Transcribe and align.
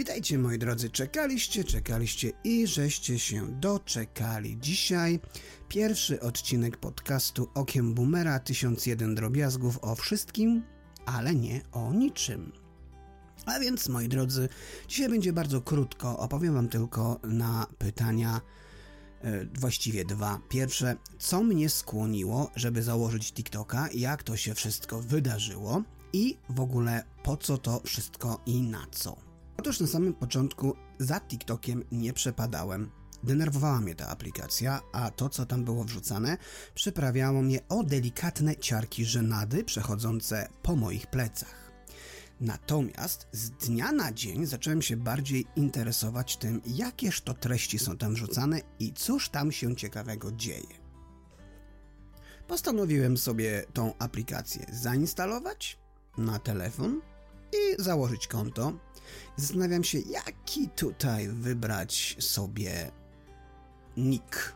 Witajcie 0.00 0.38
moi 0.38 0.58
drodzy, 0.58 0.90
czekaliście, 0.90 1.64
czekaliście 1.64 2.32
i 2.44 2.66
żeście 2.66 3.18
się 3.18 3.60
doczekali. 3.60 4.58
Dzisiaj 4.60 5.20
pierwszy 5.68 6.20
odcinek 6.20 6.76
podcastu 6.76 7.48
Okiem 7.54 7.94
Boomera 7.94 8.38
1001 8.38 9.14
drobiazgów 9.14 9.78
o 9.82 9.94
wszystkim, 9.94 10.62
ale 11.06 11.34
nie 11.34 11.60
o 11.72 11.92
niczym. 11.92 12.52
A 13.46 13.58
więc 13.58 13.88
moi 13.88 14.08
drodzy, 14.08 14.48
dzisiaj 14.88 15.08
będzie 15.08 15.32
bardzo 15.32 15.60
krótko, 15.60 16.18
opowiem 16.18 16.54
wam 16.54 16.68
tylko 16.68 17.20
na 17.24 17.66
pytania 17.78 18.40
e, 19.20 19.44
właściwie 19.44 20.04
dwa. 20.04 20.40
Pierwsze, 20.48 20.96
co 21.18 21.42
mnie 21.42 21.68
skłoniło, 21.68 22.50
żeby 22.56 22.82
założyć 22.82 23.32
TikToka, 23.32 23.88
jak 23.94 24.22
to 24.22 24.36
się 24.36 24.54
wszystko 24.54 25.00
wydarzyło 25.00 25.82
i 26.12 26.36
w 26.48 26.60
ogóle 26.60 27.04
po 27.22 27.36
co 27.36 27.58
to 27.58 27.80
wszystko 27.84 28.40
i 28.46 28.62
na 28.62 28.86
co. 28.90 29.29
Otóż 29.60 29.80
na 29.80 29.86
samym 29.86 30.14
początku 30.14 30.76
za 30.98 31.20
TikTokiem 31.20 31.84
nie 31.92 32.12
przepadałem. 32.12 32.90
Denerwowała 33.22 33.80
mnie 33.80 33.94
ta 33.94 34.08
aplikacja, 34.08 34.80
a 34.92 35.10
to, 35.10 35.28
co 35.28 35.46
tam 35.46 35.64
było 35.64 35.84
wrzucane, 35.84 36.36
przyprawiało 36.74 37.42
mnie 37.42 37.68
o 37.68 37.84
delikatne 37.84 38.56
ciarki 38.56 39.04
żenady 39.04 39.64
przechodzące 39.64 40.48
po 40.62 40.76
moich 40.76 41.06
plecach. 41.06 41.72
Natomiast 42.40 43.26
z 43.32 43.50
dnia 43.50 43.92
na 43.92 44.12
dzień 44.12 44.46
zacząłem 44.46 44.82
się 44.82 44.96
bardziej 44.96 45.46
interesować 45.56 46.36
tym, 46.36 46.60
jakież 46.66 47.20
to 47.20 47.34
treści 47.34 47.78
są 47.78 47.96
tam 47.96 48.14
wrzucane 48.14 48.60
i 48.78 48.92
cóż 48.92 49.28
tam 49.28 49.52
się 49.52 49.76
ciekawego 49.76 50.32
dzieje. 50.32 50.80
Postanowiłem 52.48 53.16
sobie 53.16 53.64
tą 53.72 53.98
aplikację 53.98 54.66
zainstalować 54.72 55.78
na 56.18 56.38
telefon 56.38 57.00
i 57.52 57.82
założyć 57.82 58.26
konto. 58.26 58.72
Zastanawiam 59.36 59.84
się, 59.84 59.98
jaki 59.98 60.68
tutaj 60.68 61.28
wybrać 61.28 62.16
sobie 62.20 62.90
nick. 63.96 64.54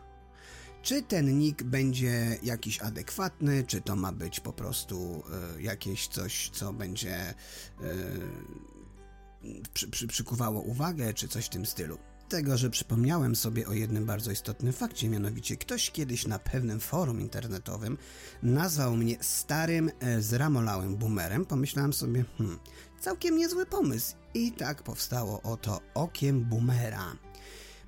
Czy 0.81 1.01
ten 1.01 1.39
nick 1.39 1.63
będzie 1.63 2.37
jakiś 2.43 2.79
adekwatny, 2.79 3.63
czy 3.67 3.81
to 3.81 3.95
ma 3.95 4.11
być 4.11 4.39
po 4.39 4.53
prostu 4.53 5.23
y, 5.57 5.61
jakieś 5.61 6.07
coś, 6.07 6.49
co 6.49 6.73
będzie 6.73 7.33
y, 7.81 9.65
przy, 9.73 9.87
przy, 9.87 10.07
przykuwało 10.07 10.61
uwagę, 10.61 11.13
czy 11.13 11.27
coś 11.27 11.45
w 11.45 11.49
tym 11.49 11.65
stylu 11.65 11.97
tego, 12.29 12.57
że 12.57 12.69
przypomniałem 12.69 13.35
sobie 13.35 13.67
o 13.67 13.73
jednym 13.73 14.05
bardzo 14.05 14.31
istotnym 14.31 14.73
fakcie, 14.73 15.09
mianowicie 15.09 15.57
ktoś 15.57 15.91
kiedyś 15.91 16.27
na 16.27 16.39
pewnym 16.39 16.79
forum 16.79 17.21
internetowym 17.21 17.97
nazwał 18.43 18.97
mnie 18.97 19.17
starym, 19.21 19.91
e, 19.99 20.21
zramolałym 20.21 20.95
boomerem. 20.95 21.45
Pomyślałem 21.45 21.93
sobie, 21.93 22.25
hmm, 22.37 22.59
całkiem 22.99 23.37
niezły 23.37 23.65
pomysł. 23.65 24.15
I 24.35 24.51
tak 24.51 24.83
powstało 24.83 25.41
oto 25.41 25.81
Okiem 25.93 26.45
Boomera. 26.45 27.15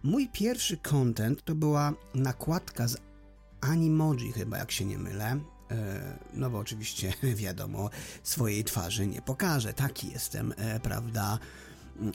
Mój 0.04 0.30
pierwszy 0.34 0.78
content 0.78 1.46
to 1.46 1.56
była 1.56 1.94
nakładka 2.16 2.88
z 2.88 2.98
Animoji 3.62 4.32
chyba, 4.32 4.58
jak 4.58 4.72
się 4.72 4.86
nie 4.86 4.98
mylę. 4.98 5.40
E, 5.72 6.18
no 6.34 6.50
bo 6.50 6.58
oczywiście 6.58 7.14
wiadomo, 7.36 7.90
swojej 8.24 8.64
twarzy 8.64 9.08
nie 9.08 9.22
pokażę. 9.22 9.74
Taki 9.74 10.12
jestem, 10.12 10.54
e, 10.58 10.80
prawda, 10.80 11.40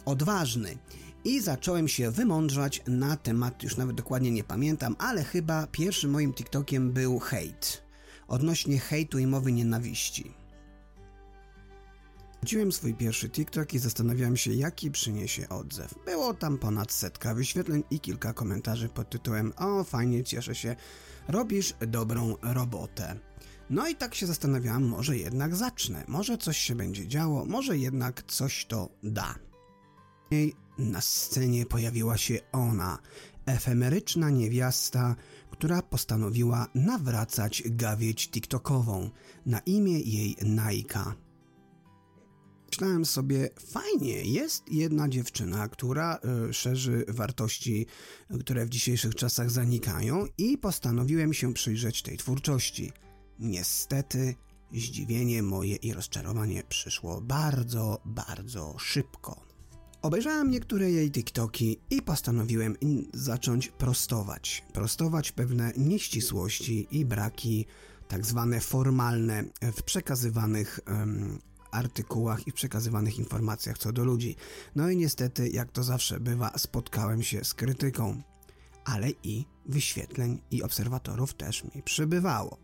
odważny 0.05 0.78
i 1.25 1.41
zacząłem 1.41 1.88
się 1.88 2.10
wymądrzać 2.10 2.83
na 2.86 3.16
temat, 3.16 3.62
już 3.62 3.77
nawet 3.77 3.97
dokładnie 3.97 4.30
nie 4.30 4.44
pamiętam, 4.44 4.97
ale 4.98 5.25
chyba 5.25 5.66
pierwszym 5.66 6.10
moim 6.10 6.34
TikTokiem 6.34 6.92
był 6.92 7.19
hejt, 7.19 7.83
odnośnie 8.28 8.78
hejtu 8.78 9.19
i 9.19 9.27
mowy 9.27 9.53
nienawiści. 9.53 10.42
Wróciłem 12.43 12.73
swój 12.73 12.95
pierwszy 12.95 13.31
TikTok 13.31 13.75
i 13.75 13.79
zastanawiałem 13.79 14.37
się, 14.37 14.53
jaki 14.53 14.91
przyniesie 14.91 15.48
odzew. 15.48 15.95
Było 16.05 16.35
tam 16.35 16.59
ponad 16.59 16.93
setka 16.93 17.34
wyświetleń 17.34 17.84
i 17.91 18.01
kilka 18.01 18.33
komentarzy 18.33 18.89
pod 18.89 19.11
tytułem 19.11 19.53
O, 19.57 19.84
fajnie, 19.84 20.25
cieszę 20.25 20.55
się, 20.55 20.77
robisz 21.29 21.75
dobrą 21.81 22.37
robotę. 22.43 23.19
No 23.71 23.89
i 23.89 23.94
tak 23.97 24.15
się 24.15 24.27
zastanawiałem, 24.27 24.89
może 24.89 25.16
jednak 25.16 25.56
zacznę, 25.56 26.05
może 26.09 26.39
coś 26.39 26.59
się 26.59 26.75
będzie 26.75 27.09
działo, 27.09 27.44
może 27.44 27.78
jednak 27.78 28.22
coś 28.22 28.66
to 28.66 28.89
da. 29.03 29.34
Na 30.78 31.00
scenie 31.00 31.66
pojawiła 31.66 32.16
się 32.16 32.39
ona, 32.53 32.99
efemeryczna 33.47 34.31
niewiasta, 34.31 35.16
która 35.50 35.83
postanowiła 35.83 36.66
nawracać 36.75 37.62
gawieć 37.66 38.31
TikTokową. 38.31 39.11
Na 39.47 39.59
imię 39.59 40.00
jej 40.00 40.37
Naika. 40.43 41.15
Myślałem 42.72 43.05
sobie, 43.05 43.49
fajnie, 43.66 44.22
jest 44.22 44.72
jedna 44.72 45.09
dziewczyna, 45.09 45.69
która 45.69 46.19
y, 46.49 46.53
szerzy 46.53 47.05
wartości, 47.09 47.87
które 48.41 48.66
w 48.66 48.69
dzisiejszych 48.69 49.15
czasach 49.15 49.50
zanikają, 49.50 50.27
i 50.38 50.59
postanowiłem 50.59 51.34
się 51.34 51.55
przyjrzeć 51.55 52.03
tej 52.03 52.16
twórczości. 52.16 52.93
Niestety, 53.38 54.34
zdziwienie 54.72 55.43
moje 55.43 55.77
i 55.77 55.93
rozczarowanie 55.93 56.62
przyszło 56.69 57.21
bardzo, 57.21 58.00
bardzo 58.05 58.75
szybko. 58.78 59.47
Obejrzałem 60.03 60.50
niektóre 60.50 60.91
jej 60.91 61.10
TikToki 61.10 61.78
i 61.91 62.03
postanowiłem 62.03 62.77
zacząć 63.15 63.69
prostować. 63.69 64.65
Prostować 64.72 65.33
pewne 65.33 65.72
nieścisłości 65.77 66.87
i 66.91 67.04
braki, 67.04 67.66
tak 68.09 68.27
zwane 68.27 68.60
formalne, 68.60 69.44
w 69.77 69.83
przekazywanych 69.83 70.81
um, 70.87 71.39
artykułach 71.72 72.47
i 72.47 72.53
przekazywanych 72.53 73.19
informacjach 73.19 73.78
co 73.78 73.93
do 73.93 74.05
ludzi. 74.05 74.37
No 74.77 74.91
i 74.91 74.97
niestety, 74.97 75.49
jak 75.49 75.72
to 75.72 75.83
zawsze 75.83 76.21
bywa, 76.21 76.59
spotkałem 76.59 77.22
się 77.22 77.44
z 77.44 77.55
krytyką, 77.55 78.22
ale 78.84 79.10
i 79.22 79.44
wyświetleń 79.66 80.41
i 80.50 80.62
obserwatorów 80.62 81.34
też 81.34 81.65
mi 81.65 81.83
przybywało. 81.83 82.59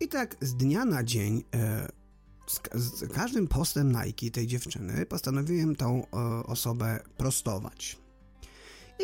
I 0.00 0.08
tak 0.08 0.36
z 0.40 0.54
dnia 0.54 0.84
na 0.84 1.04
dzień 1.04 1.44
e, 1.54 1.88
z, 2.46 2.60
z 2.74 3.12
każdym 3.12 3.48
postem 3.48 3.92
Nike 3.92 4.30
tej 4.30 4.46
dziewczyny 4.46 5.06
postanowiłem 5.06 5.76
tą 5.76 6.02
e, 6.06 6.06
osobę 6.46 7.00
prostować. 7.16 7.98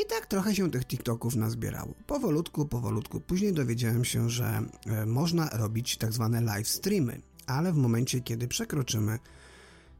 I 0.02 0.06
tak 0.06 0.26
trochę 0.26 0.54
się 0.54 0.70
tych 0.70 0.84
TikToków 0.84 1.36
nazbierało. 1.36 1.94
Powolutku, 2.06 2.66
powolutku. 2.66 3.20
Później 3.20 3.52
dowiedziałem 3.52 4.04
się, 4.04 4.30
że 4.30 4.62
e, 4.86 5.06
można 5.06 5.50
robić 5.50 5.96
tak 5.96 6.12
zwane 6.12 6.40
live 6.40 6.68
streamy, 6.68 7.20
ale 7.46 7.72
w 7.72 7.76
momencie, 7.76 8.20
kiedy 8.20 8.48
przekroczymy 8.48 9.18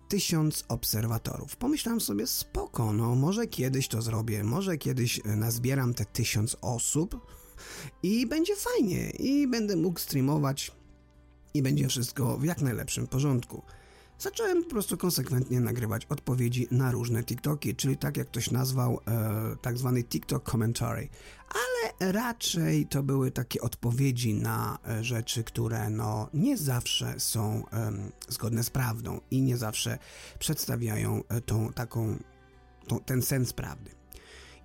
tysiąc 0.09 0.65
obserwatorów. 0.69 1.57
Pomyślałem 1.57 2.01
sobie, 2.01 2.27
spoko, 2.27 2.93
no 2.93 3.15
może 3.15 3.47
kiedyś 3.47 3.89
to 3.89 4.03
zrobię, 4.03 4.45
może 4.45 4.79
kiedyś 4.79 5.21
e, 5.25 5.37
nazbieram 5.37 5.95
te 5.95 6.05
tysiąc 6.05 6.57
osób 6.61 7.27
i 8.03 8.27
będzie 8.27 8.57
fajnie 8.57 9.11
i 9.11 9.49
będę 9.49 9.77
mógł 9.77 10.01
streamować 10.01 10.73
i 11.55 11.63
będzie 11.63 11.89
wszystko 11.89 12.39
w 12.39 12.45
jak 12.45 12.61
najlepszym 12.61 13.07
porządku. 13.07 13.63
Zacząłem 14.19 14.65
po 14.65 14.71
prostu 14.71 14.97
konsekwentnie 14.97 15.61
nagrywać 15.61 16.07
odpowiedzi 16.07 16.69
na 16.71 16.93
różne 16.93 17.25
TikToki, 17.25 17.75
czyli 17.75 17.97
tak 17.97 18.17
jak 18.17 18.29
ktoś 18.29 18.51
nazwał 18.51 19.01
e, 19.07 19.57
tak 19.63 19.79
zwany 19.79 20.05
TikTok 20.05 20.51
commentary, 20.51 21.09
ale 21.49 21.74
raczej 22.01 22.87
to 22.87 23.03
były 23.03 23.31
takie 23.31 23.61
odpowiedzi 23.61 24.35
na 24.35 24.79
e, 24.89 25.05
rzeczy, 25.05 25.45
które 25.45 25.91
no 25.91 26.29
nie 26.35 26.57
zawsze 26.57 27.21
są 27.21 27.63
e, 27.73 27.93
zgodne 28.29 28.65
z 28.65 28.71
prawdą 28.71 29.21
i 29.31 29.43
nie 29.43 29.57
zawsze 29.57 29.99
przedstawiają 30.39 31.23
e, 31.29 31.41
tą 31.41 31.73
taką 31.73 32.17
tą, 32.87 33.01
ten 33.01 33.23
sens 33.23 33.53
prawdy 33.53 33.91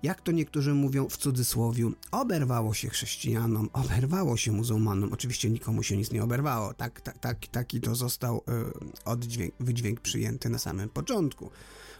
jak 0.02 0.20
to 0.20 0.32
niektórzy 0.32 0.74
mówią 0.74 1.08
w 1.08 1.16
cudzysłowiu, 1.16 1.92
oberwało 2.10 2.74
się 2.74 2.88
chrześcijanom, 2.88 3.68
oberwało 3.72 4.36
się 4.36 4.52
muzułmanom. 4.52 5.12
Oczywiście 5.12 5.50
nikomu 5.50 5.82
się 5.82 5.96
nic 5.96 6.12
nie 6.12 6.22
oberwało. 6.22 6.74
Tak, 6.74 7.00
tak, 7.00 7.18
tak, 7.18 7.46
taki 7.46 7.80
to 7.80 7.94
został 7.94 8.36
y, 8.36 9.00
oddźwięk, 9.04 9.54
wydźwięk 9.60 10.00
przyjęty 10.00 10.48
na 10.48 10.58
samym 10.58 10.88
początku. 10.88 11.50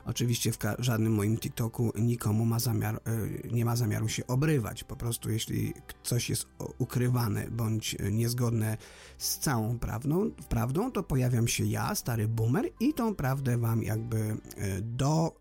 Oczywiście 0.05 0.53
w 0.53 0.59
żadnym 0.79 1.15
moim 1.15 1.39
TikToku 1.39 1.93
nikomu 1.99 2.45
ma 2.45 2.59
zamiar, 2.59 3.01
y, 3.45 3.49
nie 3.53 3.65
ma 3.65 3.77
zamiaru 3.77 4.09
się 4.09 4.27
obrywać. 4.27 4.85
Po 4.85 4.97
prostu 4.97 5.31
jeśli 5.31 5.75
coś 6.03 6.31
jest 6.31 6.47
ukrywane 6.79 7.51
bądź 7.51 7.97
niezgodne 8.11 8.77
z 9.19 9.39
całą 9.39 9.79
prawdą, 9.79 10.31
prawdą 10.49 10.93
to 10.93 11.03
pojawiam 11.03 11.49
się 11.49 11.65
ja, 11.65 11.95
stary 11.95 12.29
boomer 12.29 12.69
i 12.81 12.95
tą 12.95 13.15
prawdę 13.15 13.59
wam 13.59 13.83
jakby 13.83 14.17
y, 14.17 14.37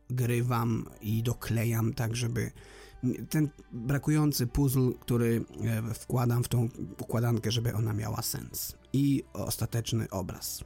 dogrywam 0.09 0.85
i 1.01 1.23
doklejam 1.23 1.93
tak, 1.93 2.15
żeby 2.15 2.51
ten 3.29 3.49
brakujący 3.71 4.47
puzzle, 4.47 4.91
który 4.99 5.45
e, 5.63 5.93
wkładam 5.93 6.43
w 6.43 6.47
tą 6.47 6.69
układankę, 7.01 7.51
żeby 7.51 7.73
ona 7.73 7.93
miała 7.93 8.21
sens 8.21 8.75
i 8.93 9.23
ostateczny 9.33 10.09
obraz. 10.09 10.63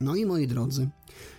No 0.00 0.16
i 0.16 0.26
moi 0.26 0.46
drodzy, 0.46 0.88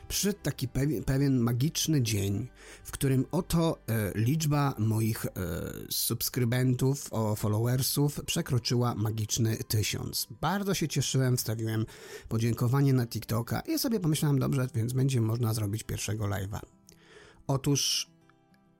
przyszedł 0.07 0.39
taki 0.43 0.67
pewien, 0.67 1.03
pewien 1.03 1.39
magiczny 1.39 2.01
dzień, 2.01 2.47
w 2.83 2.91
którym 2.91 3.25
oto 3.31 3.77
e, 3.87 4.11
liczba 4.15 4.75
moich 4.77 5.25
e, 5.25 5.29
subskrybentów, 5.89 7.07
o 7.11 7.35
followersów 7.35 8.21
przekroczyła 8.25 8.95
magiczny 8.95 9.57
tysiąc. 9.57 10.27
Bardzo 10.41 10.73
się 10.73 10.87
cieszyłem, 10.87 11.37
wstawiłem 11.37 11.85
podziękowanie 12.29 12.93
na 12.93 13.07
TikToka 13.07 13.59
i 13.59 13.79
sobie 13.79 13.99
pomyślałem, 13.99 14.39
dobrze, 14.39 14.67
więc 14.75 14.93
będzie 14.93 15.21
można 15.21 15.53
zrobić 15.53 15.83
pierwszego 15.83 16.25
live'a. 16.25 16.59
Otóż 17.47 18.13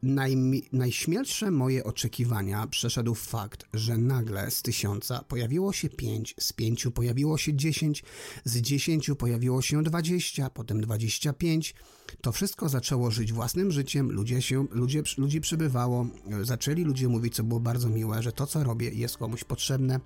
najmi- 0.04 0.64
najśmielsze 0.72 1.52
moje 1.52 1.84
oczekiwania 1.84 2.68
przeszedł 2.68 3.16
fakt, 3.16 3.66
że 3.74 3.98
nagle 3.98 4.52
z 4.52 4.62
tysiąca 4.62 5.24
pojawiło 5.28 5.74
się 5.74 5.90
pięć, 5.90 6.36
z 6.40 6.54
pięciu 6.54 6.92
pojawiło 6.92 7.38
się 7.38 7.54
dziesięć, 7.54 8.04
z 8.46 8.58
dziesięciu 8.58 9.16
pojawiło 9.16 9.62
się 9.62 9.84
dwadzieścia, 9.84 10.50
potem 10.50 10.82
dwadzieścia 10.82 11.34
pięć. 11.34 11.76
To 12.22 12.32
wszystko 12.32 12.70
zaczęło 12.70 13.12
żyć 13.12 13.34
własnym 13.34 13.72
życiem, 13.72 14.12
ludzie 14.12 14.42
się, 14.42 14.68
ludzie, 14.72 15.04
ludzi 15.18 15.42
przybywało, 15.42 16.08
zaczęli 16.42 16.84
ludzie 16.84 17.08
mówić, 17.08 17.36
co 17.36 17.44
było 17.44 17.60
bardzo 17.60 17.90
miłe, 17.90 18.24
że 18.24 18.32
to, 18.32 18.48
co 18.48 18.64
robię, 18.64 18.90
jest 18.90 19.18
komuś 19.18 19.44
potrzebne 19.44 20.00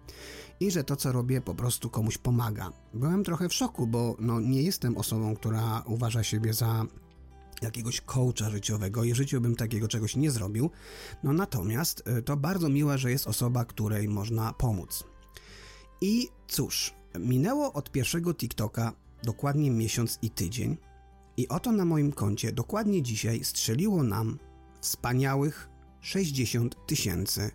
i 0.60 0.72
że 0.72 0.84
to, 0.84 0.96
co 0.96 1.12
robię, 1.12 1.42
po 1.42 1.56
prostu 1.56 1.90
komuś 1.90 2.18
pomaga. 2.18 2.72
Byłem 2.94 3.24
trochę 3.24 3.50
w 3.50 3.54
szoku, 3.54 3.88
bo 3.88 4.16
no, 4.20 4.40
nie 4.40 4.64
jestem 4.64 4.98
osobą, 4.98 5.36
która 5.36 5.84
uważa 5.86 6.24
siebie 6.24 6.54
za 6.54 6.86
jakiegoś 7.62 8.02
coacha 8.02 8.50
życiowego 8.50 9.04
i 9.04 9.14
w 9.14 9.16
życiu 9.16 9.42
bym 9.42 9.56
takiego 9.56 9.88
czegoś 9.88 10.16
nie 10.16 10.32
zrobił. 10.32 10.70
No 11.24 11.34
natomiast 11.34 12.04
y, 12.20 12.22
to 12.22 12.38
bardzo 12.38 12.70
miłe, 12.70 12.98
że 12.98 13.12
jest 13.12 13.28
osoba, 13.28 13.66
której 13.66 14.08
można 14.08 14.54
pomóc. 14.54 15.04
I 16.02 16.30
cóż, 16.48 16.94
minęło 17.20 17.74
od 17.74 17.92
pierwszego 17.92 18.34
TikToka 18.34 18.94
dokładnie 19.24 19.72
miesiąc 19.72 20.20
i 20.22 20.30
tydzień 20.30 20.78
i 21.38 21.48
oto 21.48 21.72
na 21.72 21.86
moim 21.86 22.12
koncie 22.12 22.52
dokładnie 22.52 23.02
dzisiaj 23.02 23.44
strzeliło 23.44 24.04
nam 24.04 24.40
wspaniałych 24.82 25.70
60 26.02 26.76
tysięcy 26.88 27.52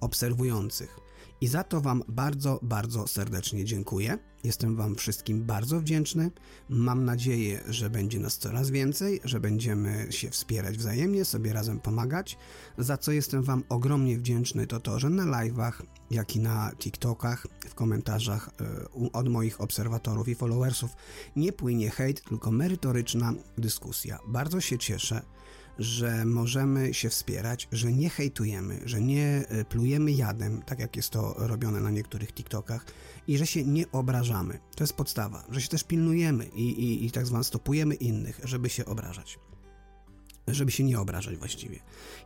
obserwujących. 0.00 1.09
I 1.40 1.46
za 1.46 1.64
to 1.64 1.80
Wam 1.80 2.02
bardzo, 2.08 2.60
bardzo 2.62 3.06
serdecznie 3.06 3.64
dziękuję. 3.64 4.18
Jestem 4.44 4.76
Wam 4.76 4.94
wszystkim 4.94 5.44
bardzo 5.44 5.80
wdzięczny. 5.80 6.30
Mam 6.68 7.04
nadzieję, 7.04 7.60
że 7.68 7.90
będzie 7.90 8.18
nas 8.18 8.38
coraz 8.38 8.70
więcej, 8.70 9.20
że 9.24 9.40
będziemy 9.40 10.06
się 10.10 10.30
wspierać 10.30 10.76
wzajemnie, 10.76 11.24
sobie 11.24 11.52
razem 11.52 11.80
pomagać. 11.80 12.38
Za 12.78 12.96
co 12.96 13.12
jestem 13.12 13.42
Wam 13.42 13.64
ogromnie 13.68 14.18
wdzięczny, 14.18 14.66
to 14.66 14.80
to, 14.80 14.98
że 14.98 15.10
na 15.10 15.24
live'ach, 15.24 15.82
jak 16.10 16.36
i 16.36 16.40
na 16.40 16.72
TikTokach, 16.78 17.46
w 17.68 17.74
komentarzach 17.74 18.50
yy, 19.00 19.12
od 19.12 19.28
moich 19.28 19.60
obserwatorów 19.60 20.28
i 20.28 20.34
followersów 20.34 20.90
nie 21.36 21.52
płynie 21.52 21.90
hejt, 21.90 22.24
tylko 22.24 22.50
merytoryczna 22.50 23.32
dyskusja. 23.58 24.18
Bardzo 24.28 24.60
się 24.60 24.78
cieszę 24.78 25.22
że 25.80 26.24
możemy 26.24 26.94
się 26.94 27.08
wspierać, 27.08 27.68
że 27.72 27.92
nie 27.92 28.10
hejtujemy, 28.10 28.80
że 28.84 29.00
nie 29.00 29.44
e, 29.48 29.64
plujemy 29.64 30.12
jadem, 30.12 30.62
tak 30.62 30.78
jak 30.78 30.96
jest 30.96 31.10
to 31.10 31.34
robione 31.38 31.80
na 31.80 31.90
niektórych 31.90 32.32
TikTokach 32.32 32.84
i 33.28 33.38
że 33.38 33.46
się 33.46 33.64
nie 33.64 33.92
obrażamy. 33.92 34.58
To 34.76 34.84
jest 34.84 34.92
podstawa, 34.92 35.46
że 35.50 35.60
się 35.60 35.68
też 35.68 35.84
pilnujemy 35.84 36.46
i, 36.46 36.62
i, 36.62 37.06
i 37.06 37.10
tak 37.10 37.26
zwane 37.26 37.44
stopujemy 37.44 37.94
innych, 37.94 38.40
żeby 38.44 38.68
się 38.68 38.84
obrażać. 38.84 39.38
Żeby 40.48 40.70
się 40.70 40.84
nie 40.84 41.00
obrażać 41.00 41.36
właściwie. 41.36 41.78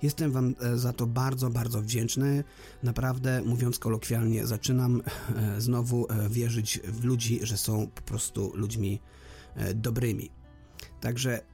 Jestem 0.02 0.32
Wam 0.32 0.54
e, 0.60 0.78
za 0.78 0.92
to 0.92 1.06
bardzo, 1.06 1.50
bardzo 1.50 1.82
wdzięczny. 1.82 2.44
Naprawdę, 2.82 3.42
mówiąc 3.46 3.78
kolokwialnie, 3.78 4.46
zaczynam 4.46 5.02
e, 5.36 5.60
znowu 5.60 6.06
wierzyć 6.30 6.80
w 6.84 7.04
ludzi, 7.04 7.40
że 7.42 7.56
są 7.56 7.86
po 7.86 8.02
prostu 8.02 8.52
ludźmi 8.54 9.00
dobrymi. 9.74 10.30
Także 11.00 11.53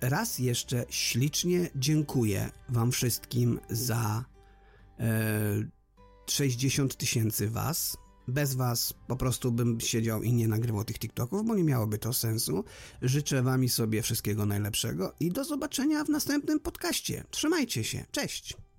raz 0.00 0.38
jeszcze 0.38 0.84
ślicznie 0.90 1.70
dziękuję 1.76 2.50
Wam 2.68 2.92
wszystkim 2.92 3.60
za 3.70 4.24
e, 5.00 5.64
60 6.26 6.96
tysięcy 6.96 7.50
Was. 7.50 7.96
Bez 8.28 8.54
Was 8.54 8.94
po 9.06 9.16
prostu 9.16 9.52
bym 9.52 9.80
siedział 9.80 10.22
i 10.22 10.32
nie 10.32 10.48
nagrywał 10.48 10.84
tych 10.84 10.98
TikToków, 10.98 11.46
bo 11.46 11.54
nie 11.54 11.64
miałoby 11.64 11.98
to 11.98 12.12
sensu. 12.12 12.64
Życzę 13.02 13.42
Wam 13.42 13.68
sobie 13.68 14.02
wszystkiego 14.02 14.46
najlepszego 14.46 15.14
i 15.20 15.30
do 15.30 15.44
zobaczenia 15.44 16.04
w 16.04 16.08
następnym 16.08 16.60
podcaście. 16.60 17.24
Trzymajcie 17.30 17.84
się. 17.84 18.04
Cześć! 18.10 18.69